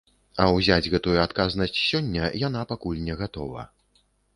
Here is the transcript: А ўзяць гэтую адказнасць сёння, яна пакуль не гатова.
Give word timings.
А 0.43 0.47
ўзяць 0.55 0.91
гэтую 0.93 1.13
адказнасць 1.27 1.79
сёння, 1.91 2.33
яна 2.49 2.67
пакуль 2.77 3.03
не 3.07 3.23
гатова. 3.25 3.73